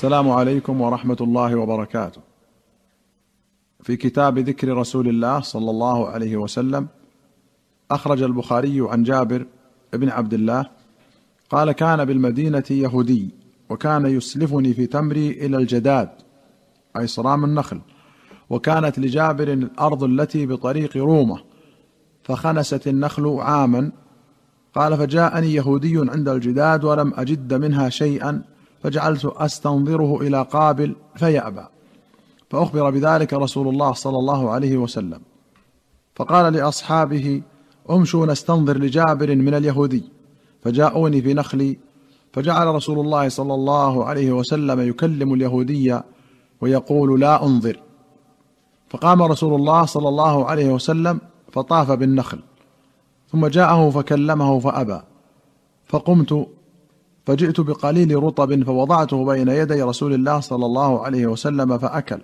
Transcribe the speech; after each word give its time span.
السلام 0.00 0.30
عليكم 0.30 0.80
ورحمة 0.80 1.16
الله 1.20 1.54
وبركاته. 1.54 2.20
في 3.82 3.96
كتاب 3.96 4.38
ذكر 4.38 4.76
رسول 4.76 5.08
الله 5.08 5.40
صلى 5.40 5.70
الله 5.70 6.08
عليه 6.08 6.36
وسلم 6.36 6.88
أخرج 7.90 8.22
البخاري 8.22 8.80
عن 8.80 9.02
جابر 9.02 9.46
بن 9.92 10.08
عبد 10.08 10.34
الله 10.34 10.66
قال 11.50 11.72
كان 11.72 12.04
بالمدينة 12.04 12.64
يهودي 12.70 13.30
وكان 13.70 14.06
يسلفني 14.06 14.74
في 14.74 14.86
تمري 14.86 15.30
إلى 15.30 15.56
الجداد 15.56 16.08
أي 16.96 17.06
صرام 17.06 17.44
النخل 17.44 17.80
وكانت 18.50 18.98
لجابر 18.98 19.52
الأرض 19.52 20.04
التي 20.04 20.46
بطريق 20.46 20.96
رومة 20.96 21.40
فخنست 22.22 22.88
النخل 22.88 23.36
عاما 23.40 23.92
قال 24.74 24.96
فجاءني 24.96 25.54
يهودي 25.54 25.98
عند 25.98 26.28
الجداد 26.28 26.84
ولم 26.84 27.12
أجد 27.16 27.54
منها 27.54 27.88
شيئا 27.88 28.42
فجعلت 28.82 29.24
أستنظره 29.24 30.20
إلى 30.20 30.42
قابل 30.42 30.96
فيأبى. 31.16 31.66
فأخبر 32.50 32.90
بذلك 32.90 33.32
رسول 33.32 33.68
الله 33.68 33.92
صلى 33.92 34.18
الله 34.18 34.50
عليه 34.50 34.76
وسلم. 34.76 35.20
فقال 36.14 36.52
لأصحابه 36.52 37.42
امشوا 37.90 38.26
نستنظر 38.26 38.78
لجابر 38.78 39.36
من 39.36 39.54
اليهودي. 39.54 40.04
فجاءوني 40.62 41.22
في 41.22 41.34
نخلي 41.34 41.78
فجعل 42.32 42.66
رسول 42.66 42.98
الله 42.98 43.28
صلى 43.28 43.54
الله 43.54 44.04
عليه 44.04 44.32
وسلم 44.32 44.80
يكلم 44.80 45.34
اليهودي 45.34 46.00
ويقول 46.60 47.20
لا 47.20 47.44
أنظر. 47.44 47.80
فقام 48.90 49.22
رسول 49.22 49.54
الله 49.54 49.84
صلى 49.84 50.08
الله 50.08 50.46
عليه 50.46 50.68
وسلم 50.72 51.20
فطاف 51.52 51.90
بالنخل 51.90 52.38
ثم 53.32 53.46
جاءه 53.46 53.90
فكلمه 53.90 54.58
فأبى. 54.58 55.00
فقمت 55.86 56.46
فجئت 57.26 57.60
بقليل 57.60 58.22
رطب 58.22 58.62
فوضعته 58.62 59.24
بين 59.24 59.48
يدي 59.48 59.82
رسول 59.82 60.14
الله 60.14 60.40
صلى 60.40 60.66
الله 60.66 61.04
عليه 61.04 61.26
وسلم 61.26 61.78
فأكل. 61.78 62.20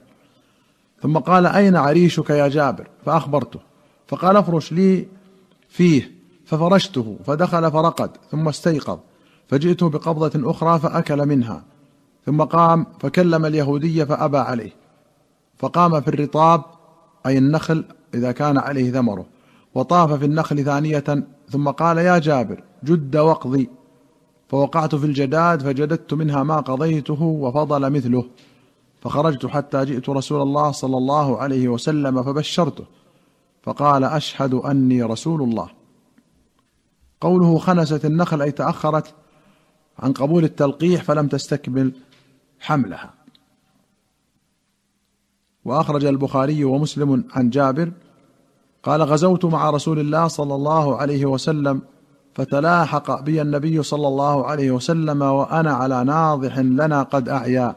ثم 1.03 1.19
قال 1.19 1.47
أين 1.47 1.77
عريشك 1.77 2.31
يا 2.31 2.49
جابر؟ 2.49 2.87
فأخبرته. 3.05 3.61
فقال 4.09 4.37
افرش 4.37 4.73
لي 4.73 5.07
فيه. 5.69 6.13
ففرشته. 6.45 7.17
فدخل 7.27 7.71
فرقد. 7.71 8.11
ثم 8.31 8.49
استيقظ. 8.49 8.99
فجئت 9.49 9.85
بقبضة 9.85 10.51
أخرى 10.51 10.79
فأكل 10.79 11.27
منها. 11.27 11.65
ثم 12.27 12.43
قام 12.43 12.87
فكلم 13.01 13.47
اليهودي 13.47 14.07
فأبى 14.07 14.39
عليه. 14.39 14.71
فقام 15.59 16.01
في 16.01 16.09
الرطاب 16.09 16.63
أي 17.27 17.39
النخل 17.39 17.85
إذا 18.15 18.33
كان 18.33 18.59
عليه 18.59 18.93
ثمره. 18.93 19.27
وطاف 19.75 20.13
في 20.13 20.25
النخل 20.25 20.65
ثانية. 20.65 21.05
ثم 21.51 21.69
قال 21.69 21.99
يا 21.99 22.19
جابر 22.19 22.63
جد 22.85 23.17
واقضي 23.17 23.71
فوقعت 24.49 24.95
في 24.95 25.07
الجداد 25.07 25.63
فجددت 25.63 26.15
منها 26.15 26.43
ما 26.43 26.61
قضيته 26.61 27.23
وفضل 27.23 27.91
مثله. 27.91 28.25
فخرجت 29.01 29.47
حتى 29.47 29.85
جئت 29.85 30.09
رسول 30.09 30.43
الله 30.43 30.71
صلى 30.71 30.97
الله 30.97 31.39
عليه 31.39 31.69
وسلم 31.69 32.23
فبشرته. 32.23 32.85
فقال 33.63 34.05
أشهد 34.05 34.55
أني 34.55 35.03
رسول 35.03 35.43
الله. 35.43 35.69
قوله 37.21 37.59
خنست 37.59 38.05
النخل 38.05 38.43
أي 38.43 38.51
تأخرت 38.51 39.15
عن 39.99 40.13
قبول 40.13 40.45
التلقيح 40.45 41.03
فلم 41.03 41.29
تستكمل 41.29 41.93
حملها. 42.61 43.15
وأخرج 45.65 46.05
البخاري 46.05 46.65
ومسلم 46.65 47.25
عن 47.31 47.51
جابر 47.51 47.93
قال 48.83 49.03
غزوت 49.03 49.45
مع 49.45 49.71
رسول 49.71 49.99
الله 49.99 50.29
صلى 50.29 50.55
الله 50.55 50.97
عليه 50.97 51.27
وسلم 51.27 51.83
فتلاحق 52.37 53.21
بي 53.21 53.43
النبي 53.43 53.83
صلى 53.83 54.09
الله 54.09 54.47
عليه 54.47 54.71
وسلم 54.71 55.23
وأنا 55.23 55.73
على 55.73 56.05
ناضح 56.05 56.59
لنا 56.59 57.03
قد 57.03 57.29
أعيا. 57.29 57.77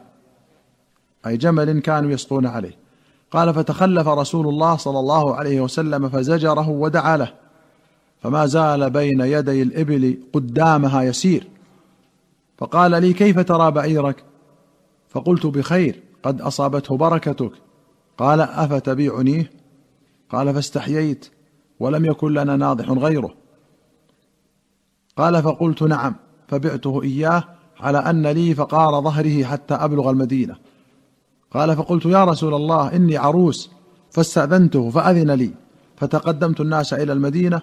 أي 1.26 1.36
جمل 1.36 1.80
كانوا 1.80 2.10
يسقون 2.10 2.46
عليه. 2.46 2.76
قال 3.30 3.54
فتخلف 3.54 4.08
رسول 4.08 4.48
الله 4.48 4.76
صلى 4.76 4.98
الله 4.98 5.36
عليه 5.36 5.60
وسلم 5.60 6.08
فزجره 6.08 6.68
ودعا 6.68 7.16
له. 7.16 7.32
فما 8.22 8.46
زال 8.46 8.90
بين 8.90 9.20
يدي 9.20 9.62
الإبل 9.62 10.18
قدامها 10.32 11.02
يسير. 11.02 11.48
فقال 12.58 12.90
لي 12.90 13.12
كيف 13.12 13.38
ترى 13.38 13.70
بعيرك؟ 13.70 14.24
فقلت 15.08 15.46
بخير 15.46 16.02
قد 16.22 16.40
أصابته 16.40 16.96
بركتك. 16.96 17.52
قال 18.18 18.40
أفتبيعنيه؟ 18.40 19.50
قال 20.30 20.54
فاستحييت 20.54 21.28
ولم 21.80 22.04
يكن 22.04 22.34
لنا 22.34 22.56
ناضح 22.56 22.90
غيره. 22.90 23.39
قال 25.16 25.42
فقلت 25.42 25.82
نعم 25.82 26.14
فبعته 26.48 27.02
إياه 27.02 27.44
على 27.80 27.98
أن 27.98 28.26
لي 28.26 28.54
فقار 28.54 29.00
ظهره 29.00 29.44
حتى 29.44 29.74
أبلغ 29.74 30.10
المدينة. 30.10 30.56
قال 31.50 31.76
فقلت 31.76 32.06
يا 32.06 32.24
رسول 32.24 32.54
الله 32.54 32.96
إني 32.96 33.16
عروس 33.16 33.70
فاستأذنته 34.10 34.90
فأذن 34.90 35.30
لي 35.30 35.50
فتقدمت 35.96 36.60
الناس 36.60 36.92
إلى 36.92 37.12
المدينة 37.12 37.62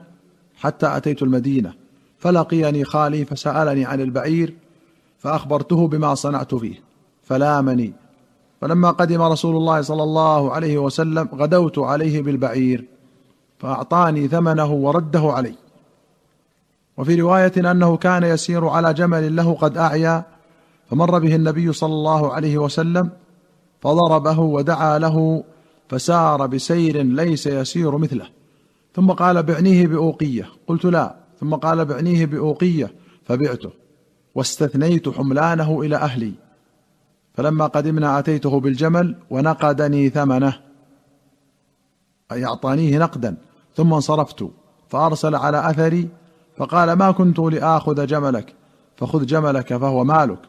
حتى 0.55 0.97
أتيت 0.97 1.21
المدينة. 1.21 1.73
فلقيني 2.17 2.83
خالي 2.83 3.25
فسألني 3.25 3.85
عن 3.85 4.01
البعير 4.01 4.55
فأخبرته 5.19 5.87
بما 5.87 6.15
صنعت 6.15 6.55
فيه 6.55 6.83
فلامني. 7.23 7.93
فلما 8.61 8.91
قدم 8.91 9.21
رسول 9.21 9.55
الله 9.55 9.81
صلى 9.81 10.03
الله 10.03 10.51
عليه 10.51 10.77
وسلم 10.77 11.29
غدوت 11.33 11.79
عليه 11.79 12.21
بالبعير 12.21 12.85
فأعطاني 13.59 14.27
ثمنه 14.27 14.71
ورده 14.71 15.21
علي. 15.21 15.55
وفي 16.97 17.21
رواية 17.21 17.71
أنه 17.71 17.97
كان 17.97 18.23
يسير 18.23 18.67
على 18.67 18.93
جمل 18.93 19.35
له 19.35 19.53
قد 19.53 19.77
أعيا 19.77 20.23
فمر 20.89 21.19
به 21.19 21.35
النبي 21.35 21.73
صلى 21.73 21.93
الله 21.93 22.33
عليه 22.33 22.57
وسلم 22.57 23.09
فضربه 23.81 24.39
ودعا 24.39 24.99
له 24.99 25.43
فسار 25.89 26.47
بسير 26.47 27.01
ليس 27.01 27.47
يسير 27.47 27.97
مثله. 27.97 28.27
ثم 28.95 29.11
قال 29.11 29.43
بعنيه 29.43 29.87
بأوقية. 29.87 30.49
قلت 30.67 30.85
لا. 30.85 31.15
ثم 31.39 31.55
قال 31.55 31.85
بعنيه 31.85 32.25
بأوقية 32.25 32.91
فبعته. 33.25 33.71
واستثنيت 34.35 35.09
حملانه 35.09 35.81
إلى 35.81 35.95
أهلي. 35.95 36.33
فلما 37.33 37.67
قدمنا 37.67 38.19
أتيته 38.19 38.59
بالجمل 38.59 39.15
ونقدني 39.29 40.09
ثمنه. 40.09 40.53
أي 42.31 42.45
أعطانيه 42.45 42.97
نقدا. 42.97 43.37
ثم 43.75 43.93
انصرفت. 43.93 44.49
فأرسل 44.89 45.35
على 45.35 45.69
أثري 45.69 46.09
فقال 46.57 46.93
ما 46.93 47.11
كنت 47.11 47.39
لآخذ 47.39 48.05
جملك 48.05 48.53
فخذ 48.97 49.25
جملك 49.25 49.77
فهو 49.77 50.03
مالك. 50.03 50.39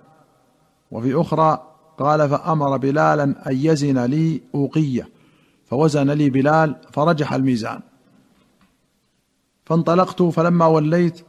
وفي 0.91 1.21
أخرى 1.21 1.63
قال 1.99 2.29
فأمر 2.29 2.77
بلالا 2.77 3.23
أن 3.23 3.37
يزن 3.47 4.05
لي 4.05 4.43
أوقية 4.55 5.09
فوزن 5.67 6.11
لي 6.11 6.31
بلال 6.31 6.77
فرجح 6.93 7.33
الميزان. 7.33 7.81
فانطلقت 9.65 10.23
فلما 10.23 10.67
وليت 10.67 11.25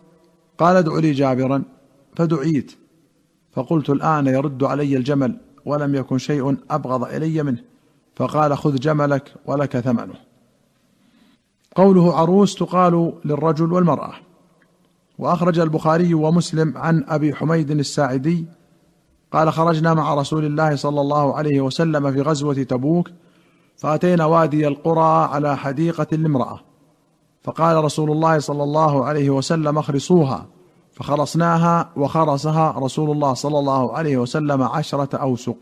قال 0.57 0.75
ادع 0.75 0.97
لي 0.97 1.11
جابرا 1.11 1.63
فدعيت. 2.15 2.71
فقلت 3.51 3.89
الآن 3.89 4.27
يرد 4.27 4.63
علي 4.63 4.97
الجمل 4.97 5.37
ولم 5.65 5.95
يكن 5.95 6.17
شيء 6.17 6.57
أبغض 6.69 7.03
إلي 7.03 7.43
منه 7.43 7.63
فقال 8.15 8.57
خذ 8.57 8.75
جملك 8.75 9.33
ولك 9.45 9.79
ثمنه. 9.79 10.15
قوله 11.75 12.15
عروس 12.15 12.55
تقال 12.55 13.13
للرجل 13.25 13.73
والمرأة. 13.73 14.28
وأخرج 15.19 15.59
البخاري 15.59 16.13
ومسلم 16.13 16.77
عن 16.77 17.05
أبي 17.07 17.35
حميد 17.35 17.71
الساعدي 17.71 18.45
قال 19.31 19.53
خرجنا 19.53 19.93
مع 19.93 20.13
رسول 20.13 20.45
الله 20.45 20.75
صلى 20.75 21.01
الله 21.01 21.35
عليه 21.35 21.61
وسلم 21.61 22.11
في 22.11 22.21
غزوة 22.21 22.53
تبوك 22.53 23.09
فأتينا 23.77 24.25
وادي 24.25 24.67
القرى 24.67 25.29
على 25.33 25.57
حديقة 25.57 26.07
لامراه 26.11 26.59
فقال 27.43 27.83
رسول 27.83 28.11
الله 28.11 28.39
صلى 28.39 28.63
الله 28.63 29.05
عليه 29.05 29.29
وسلم 29.29 29.77
اخرصوها. 29.77 30.45
فخرصناها 30.93 31.89
وخرسها 31.95 32.75
رسول 32.77 33.11
الله 33.11 33.33
صلى 33.33 33.59
الله 33.59 33.93
عليه 33.93 34.17
وسلم 34.17 34.63
عشرة 34.63 35.17
أوسق. 35.17 35.57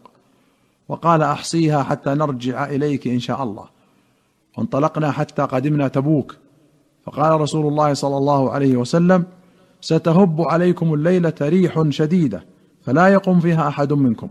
وقال 0.90 1.22
أحصيها 1.22 1.84
حتى 1.84 2.10
نرجع 2.10 2.66
إليك 2.66 3.08
إن 3.08 3.20
شاء 3.20 3.44
الله. 3.44 3.66
فانطلقنا 4.54 5.12
حتى 5.12 5.42
قدمنا 5.42 5.88
تبوك. 5.88 6.36
فقال 7.06 7.42
رسول 7.42 7.68
الله 7.68 7.94
صلى 7.94 8.18
الله 8.18 8.52
عليه 8.52 8.78
وسلم 8.78 9.26
ستهب 9.82 10.42
عليكم 10.42 10.94
الليلة 10.94 11.34
ريح 11.42 11.90
شديدة 11.90 12.46
فلا 12.82 13.08
يقوم 13.08 13.40
فيها 13.40 13.68
أحد 13.68 13.94
منكم. 13.94 14.30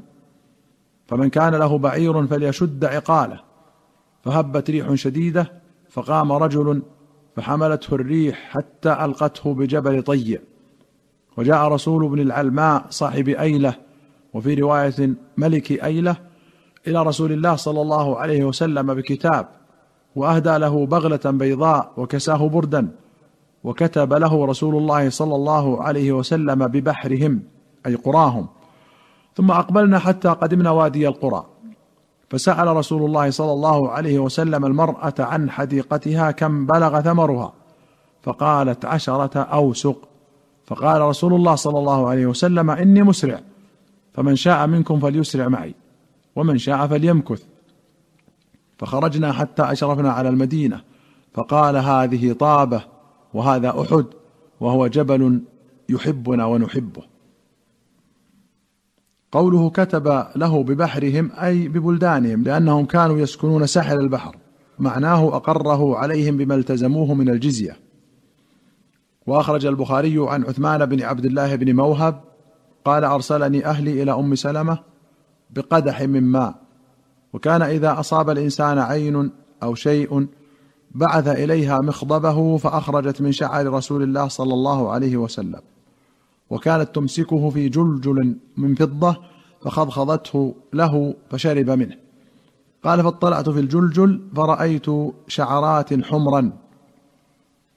فمن 1.07 1.29
كان 1.29 1.55
له 1.55 1.79
بعير 1.79 2.27
فليشد 2.27 2.85
عقاله. 2.85 3.41
فهبت 4.25 4.71
ريح 4.71 4.95
شديدة 4.95 5.53
فقام 5.91 6.33
رجل 6.33 6.83
فحملته 7.37 7.95
الريح 7.95 8.49
حتى 8.51 8.93
ألقته 9.05 9.55
بجبل 9.55 10.03
طيع 10.03 10.39
وجاء 11.37 11.69
رسول 11.69 12.09
بن 12.09 12.21
العلماء 12.21 12.87
صاحب 12.91 13.29
أيلة 13.29 13.75
وفي 14.35 14.55
رواية 14.55 15.15
ملك 15.37 15.85
أيلة 15.85 16.17
إلى 16.87 17.03
رسول 17.03 17.33
الله 17.33 17.57
صلى 17.57 17.81
الله 17.81 18.19
عليه 18.19 18.45
وسلم 18.45 18.95
بكتاب 18.95 19.49
وأهدى 20.17 20.59
له 20.59 20.87
بغلة 20.87 21.21
بيضاء 21.25 21.93
وكساه 21.97 22.49
بردا. 22.49 22.89
وكتب 23.67 24.13
له 24.13 24.47
رسول 24.47 24.77
الله 24.77 25.11
صلى 25.11 25.35
الله 25.35 25.83
عليه 25.83 26.13
وسلم 26.13 26.67
ببحرهم 26.67 27.43
أي 27.87 27.95
قراهم. 27.95 28.47
ثم 29.35 29.51
أقبلنا 29.51 29.99
حتى 29.99 30.29
قدمنا 30.29 30.71
وادي 30.71 31.09
القرى. 31.09 31.47
فسأل 32.31 32.77
رسول 32.77 33.05
الله 33.05 33.31
صلى 33.31 33.53
الله 33.53 33.91
عليه 33.91 34.19
وسلم 34.19 34.65
المرأة 34.65 35.15
عن 35.19 35.51
حديقتها 35.51 36.31
كم 36.31 36.67
بلغ 36.67 37.01
ثمرها. 37.01 37.53
فقالت 38.23 38.85
عشرة 38.85 39.39
أوسق. 39.39 40.09
فقال 40.67 41.01
رسول 41.01 41.35
الله 41.35 41.55
صلى 41.55 41.79
الله 41.79 42.09
عليه 42.09 42.27
وسلم 42.27 42.71
إني 42.71 43.03
مسرع 43.03 43.41
فمن 44.15 44.37
شاء 44.37 44.67
منكم 44.67 45.01
فليسرع 45.01 45.49
معي 45.49 45.75
ومن 46.37 46.59
شاء 46.59 46.87
فليمكث. 46.87 47.43
فخرجنا 48.79 49.33
حتى 49.33 49.63
أشرفنا 49.63 50.13
على 50.13 50.29
المدينة 50.29 50.81
فقال 51.35 51.77
هذه 51.77 52.33
طابة 52.33 52.96
وهذا 53.37 53.81
أحد 53.81 54.07
وهو 54.61 54.87
جبل 54.87 55.43
يحبنا 55.89 56.45
ونحبه. 56.45 57.03
قوله 59.33 59.71
كتب 59.71 60.27
له 60.37 60.63
ببحرهم 60.63 61.31
أي 61.33 61.69
ببلدانهم 61.69 62.43
لأنهم 62.43 62.85
كانوا 62.85 63.19
يسكنون 63.19 63.67
ساحل 63.67 63.99
البحر. 63.99 64.37
معناه 64.79 65.37
أقره 65.37 65.97
عليهم 65.97 66.37
بما 66.37 66.55
التزموه 66.55 67.15
من 67.15 67.29
الجزية. 67.29 67.77
وأخرج 69.27 69.67
البخاري 69.67 70.17
عن 70.19 70.45
عثمان 70.45 70.87
بن 70.87 71.03
عبد 71.03 71.25
الله 71.25 71.57
بن 71.57 71.77
موهب 71.77 72.21
قال 72.85 73.05
أرسلني 73.05 73.67
أهلي 73.67 74.03
إلى 74.03 74.13
أم 74.13 74.35
سلمة 74.35 74.79
بقدح 75.51 76.03
من 76.03 76.23
ماء. 76.23 76.55
وكان 77.33 77.63
إذا 77.63 78.01
أصاب 78.01 78.31
الإنسان 78.31 78.79
عين 78.79 79.31
أو 79.63 79.75
شيء 79.75 80.27
بعث 80.97 81.29
إليها 81.29 81.81
مخضبه 81.81 82.57
فأخرجت 82.57 83.23
من 83.23 83.33
شعر 83.33 83.67
رسول 83.73 84.03
الله 84.03 84.29
صلى 84.29 84.55
الله 84.55 84.91
عليه 84.91 85.17
وسلم. 85.17 85.61
وكانت 86.51 86.95
تمسكه 86.95 87.51
في 87.51 87.69
جلجل 87.69 88.37
من 88.57 88.75
فضة 88.75 89.17
فخضخضته 89.63 90.55
له 90.73 91.15
فشرب 91.31 91.71
منه. 91.71 91.97
قال 92.85 93.03
فاطلعت 93.03 93.49
في 93.49 93.61
الجلجل 93.61 94.29
فرأيت 94.37 94.87
شعرات 95.29 96.05
حمرا. 96.05 96.53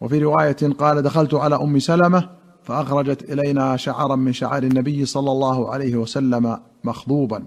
وفي 0.01 0.19
رواية 0.19 0.73
قال 0.79 1.01
دخلت 1.01 1.33
على 1.33 1.55
أم 1.55 1.79
سلمة 1.79 2.29
فأخرجت 2.63 3.31
إلينا 3.31 3.77
شعرا 3.77 4.15
من 4.15 4.33
شعر 4.33 4.63
النبي 4.63 5.05
صلى 5.05 5.31
الله 5.31 5.73
عليه 5.73 5.95
وسلم 5.95 6.59
مخضوبا. 6.83 7.43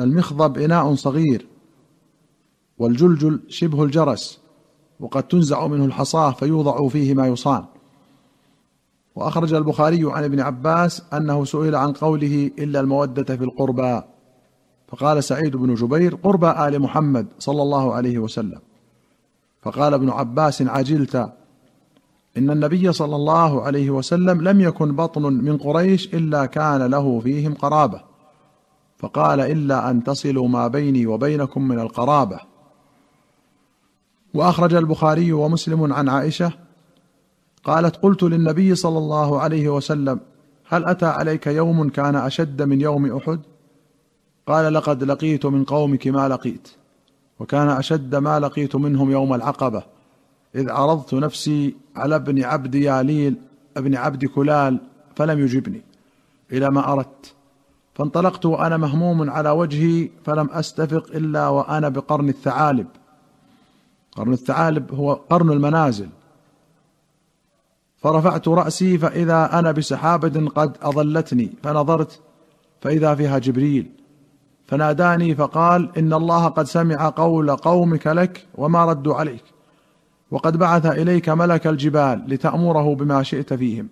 المخضب 0.00 0.58
إناء 0.58 0.94
صغير. 0.94 1.46
والجلجل 2.78 3.40
شبه 3.48 3.84
الجرس 3.84 4.40
وقد 5.00 5.22
تنزع 5.22 5.66
منه 5.66 5.84
الحصاه 5.84 6.30
فيوضع 6.30 6.88
فيه 6.88 7.14
ما 7.14 7.26
يصان. 7.26 7.64
وأخرج 9.14 9.54
البخاري 9.54 10.12
عن 10.12 10.24
ابن 10.24 10.40
عباس 10.40 11.02
أنه 11.12 11.44
سئل 11.44 11.74
عن 11.74 11.92
قوله 11.92 12.50
إلا 12.58 12.80
المودة 12.80 13.36
في 13.36 13.44
القربى. 13.44 14.02
فقال 14.88 15.24
سعيد 15.24 15.56
بن 15.56 15.74
جبير 15.74 16.14
قربى 16.14 16.50
آل 16.50 16.80
محمد 16.80 17.26
صلى 17.38 17.62
الله 17.62 17.94
عليه 17.94 18.18
وسلم. 18.18 18.60
فقال 19.62 19.94
ابن 19.94 20.10
عباس 20.10 20.62
عجلت 20.62 21.16
إن 22.36 22.50
النبي 22.50 22.92
صلى 22.92 23.16
الله 23.16 23.62
عليه 23.62 23.90
وسلم 23.90 24.42
لم 24.42 24.60
يكن 24.60 24.96
بطن 24.96 25.22
من 25.22 25.56
قريش 25.56 26.14
إلا 26.14 26.46
كان 26.46 26.82
له 26.82 27.20
فيهم 27.20 27.54
قرابة. 27.54 28.00
فقال 28.98 29.40
إلا 29.40 29.90
أن 29.90 30.04
تصلوا 30.04 30.48
ما 30.48 30.68
بيني 30.68 31.06
وبينكم 31.06 31.68
من 31.68 31.78
القرابة. 31.78 32.47
وأخرج 34.34 34.74
البخاري 34.74 35.32
ومسلم 35.32 35.92
عن 35.92 36.08
عائشة 36.08 36.52
قالت 37.64 37.96
قلت 37.96 38.22
للنبي 38.22 38.74
صلى 38.74 38.98
الله 38.98 39.40
عليه 39.40 39.68
وسلم 39.68 40.20
هل 40.68 40.84
أتى 40.84 41.06
عليك 41.06 41.46
يوم 41.46 41.88
كان 41.88 42.16
أشد 42.16 42.62
من 42.62 42.80
يوم 42.80 43.16
أحد؟ 43.16 43.40
قال 44.46 44.74
لقد 44.74 45.04
لقيت 45.04 45.46
من 45.46 45.64
قومك 45.64 46.06
ما 46.06 46.28
لقيت 46.28 46.68
وكان 47.40 47.68
أشد 47.68 48.14
ما 48.14 48.40
لقيت 48.40 48.76
منهم 48.76 49.10
يوم 49.10 49.34
العقبة 49.34 49.82
إذ 50.54 50.70
عرضت 50.70 51.14
نفسي 51.14 51.74
على 51.96 52.16
ابن 52.16 52.44
عبد 52.44 52.74
ياليل 52.74 53.36
ابن 53.76 53.94
عبد 53.94 54.24
كلال 54.24 54.80
فلم 55.16 55.38
يجبني 55.38 55.82
إلى 56.52 56.70
ما 56.70 56.92
أردت 56.92 57.34
فانطلقت 57.94 58.46
وأنا 58.46 58.76
مهموم 58.76 59.30
على 59.30 59.50
وجهي 59.50 60.10
فلم 60.24 60.50
أستفق 60.50 61.06
إلا 61.14 61.48
وأنا 61.48 61.88
بقرن 61.88 62.28
الثعالب. 62.28 62.86
قرن 64.18 64.32
الثعالب 64.32 64.94
هو 64.94 65.12
قرن 65.12 65.50
المنازل. 65.50 66.08
فرفعت 67.96 68.48
رأسي 68.48 68.98
فإذا 68.98 69.58
أنا 69.58 69.72
بسحابة 69.72 70.48
قد 70.48 70.76
أظلتني 70.82 71.50
فنظرت 71.62 72.20
فإذا 72.80 73.14
فيها 73.14 73.38
جبريل. 73.38 73.90
فناداني 74.66 75.34
فقال 75.34 75.98
إن 75.98 76.12
الله 76.12 76.48
قد 76.48 76.66
سمع 76.66 77.08
قول 77.08 77.56
قومك 77.56 78.06
لك 78.06 78.46
وما 78.54 78.84
ردوا 78.84 79.14
عليك 79.14 79.44
وقد 80.30 80.56
بعث 80.56 80.86
إليك 80.86 81.28
ملك 81.28 81.66
الجبال 81.66 82.24
لتأمره 82.28 82.94
بما 82.94 83.22
شئت 83.22 83.54
فيهم. 83.54 83.88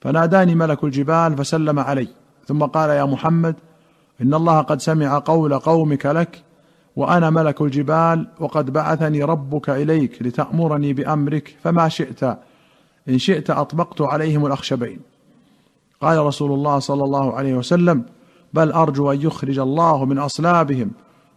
فناداني 0.00 0.54
ملك 0.54 0.84
الجبال 0.84 1.36
فسلم 1.36 1.78
علي 1.78 2.08
ثم 2.46 2.64
قال 2.64 2.90
يا 2.90 3.04
محمد 3.04 3.54
إن 4.20 4.34
الله 4.34 4.60
قد 4.60 4.80
سمع 4.80 5.18
قول 5.18 5.58
قومك 5.58 6.06
لك 6.06 6.42
وأنا 6.96 7.30
ملك 7.30 7.60
الجبال 7.60 8.28
وقد 8.40 8.70
بعثني 8.70 9.22
ربك 9.22 9.70
إليك 9.70 10.22
لتأمرني 10.22 10.92
بأمرك 10.92 11.56
فما 11.62 11.88
شئت. 11.88 12.24
إن 13.08 13.18
شئت 13.18 13.50
أطبقت 13.50 14.00
عليهم 14.00 14.46
الأخشبين. 14.46 15.00
قال 16.00 16.18
رسول 16.18 16.52
الله 16.52 16.78
صلى 16.78 17.04
الله 17.04 17.34
عليه 17.34 17.54
وسلم 17.54 18.04
بل 18.54 18.72
أرجو 18.72 19.12
أن 19.12 19.22
يخرج 19.22 19.58
الله 19.58 20.04
من 20.04 20.18
أصلابهم. 20.18 20.90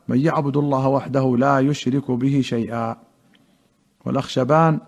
من 0.07 0.19
يعبد 0.19 0.57
الله 0.57 0.87
وحده 0.87 1.37
لا 1.37 1.59
يشرك 1.59 2.11
به 2.11 2.41
شيئا. 2.41 2.95
والأخشبان 4.05 4.79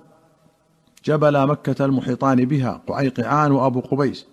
جبل 1.06 1.48
مكة 1.48 1.86
المحيطان 1.86 2.46
بها 2.46 2.82
قعيقعان 2.88 3.52
وأبو 3.52 3.80
قبيس. 3.80 4.26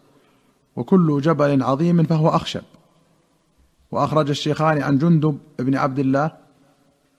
وكل 0.76 1.20
جبل 1.20 1.62
عظيم 1.62 2.02
فهو 2.02 2.28
أخشب. 2.28 2.62
وأخرج 3.90 4.30
الشيخان 4.30 4.82
عن 4.82 4.98
جندب 4.98 5.38
بن 5.58 5.76
عبد 5.76 5.98
الله 5.98 6.32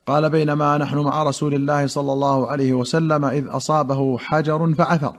قال 0.06 0.30
بينما 0.30 0.78
نحن 0.78 0.98
مع 0.98 1.24
رسول 1.24 1.54
الله 1.54 1.88
صلى 1.88 2.14
الله 2.14 2.48
عليه 2.48 2.74
وسلم 2.74 3.26
إذ 3.26 3.48
أصابه 3.48 4.18
حجر 4.18 4.74
فعثر. 4.74 5.16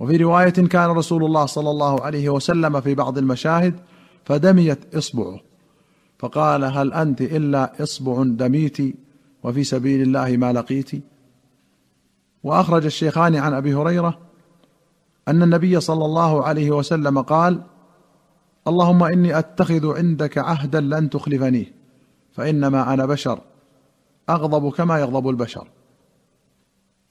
وفي 0.00 0.16
رواية 0.16 0.50
كان 0.50 0.90
رسول 0.90 1.24
الله 1.24 1.46
صلى 1.46 1.70
الله 1.70 2.02
عليه 2.02 2.28
وسلم 2.28 2.80
في 2.80 2.94
بعض 2.94 3.18
المشاهد 3.18 3.80
فدميت 4.24 4.94
إصبعه. 4.94 5.40
فقال 6.18 6.64
هل 6.64 6.92
أنت 6.92 7.20
إلا 7.20 7.82
إصبع 7.82 8.22
دميت 8.22 8.78
وفي 9.42 9.64
سبيل 9.64 10.02
الله 10.02 10.36
ما 10.36 10.52
لقيت؟ 10.52 10.90
وأخرج 12.42 12.84
الشيخان 12.84 13.36
عن 13.36 13.54
أبي 13.54 13.74
هريرة 13.74 14.18
أن 15.28 15.42
النبي 15.42 15.80
صلى 15.80 16.04
الله 16.04 16.44
عليه 16.44 16.70
وسلم 16.70 17.22
قال 17.22 17.62
اللهم 18.68 19.02
إني 19.02 19.38
أتخذ 19.38 19.96
عندك 19.96 20.38
عهدا 20.38 20.80
لن 20.80 21.10
تخلفنيه 21.10 21.72
فإنما 22.32 22.94
أنا 22.94 23.06
بشر 23.06 23.40
أغضب 24.30 24.72
كما 24.72 24.98
يغضب 24.98 25.28
البشر. 25.28 25.68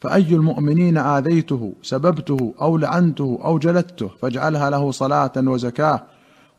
فأي 0.01 0.35
المؤمنين 0.35 0.97
آذيته 0.97 1.73
سببته 1.81 2.53
أو 2.61 2.77
لعنته 2.77 3.39
أو 3.43 3.59
جلدته 3.59 4.07
فاجعلها 4.07 4.69
له 4.69 4.91
صلاة 4.91 5.31
وزكاة 5.37 6.03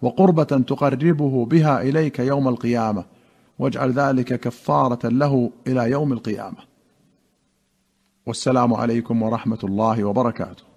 وقربة 0.03 0.45
تقربه 0.45 1.47
بها 1.47 1.83
إليك 1.83 2.19
يوم 2.19 2.49
القيامة 2.49 3.05
واجعل 3.59 3.93
ذلك 3.93 4.41
كفارة 4.41 5.09
له 5.09 5.51
إلى 5.67 5.91
يوم 5.91 6.13
القيامة. 6.13 6.59
والسلام 8.27 8.75
عليكم 8.75 9.23
ورحمة 9.23 9.59
الله 9.65 10.05
وبركاته. 10.05 10.72